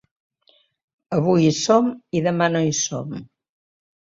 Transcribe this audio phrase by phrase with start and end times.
[1.17, 1.91] Avui hi som,
[2.21, 3.17] i demà no hi som